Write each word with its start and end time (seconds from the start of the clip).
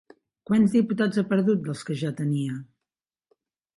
Quants 0.49 0.71
diputats 0.77 1.21
ha 1.21 1.25
perdut 1.33 1.61
dels 1.67 1.85
que 1.91 1.99
ja 2.03 2.13
tenia? 2.23 2.57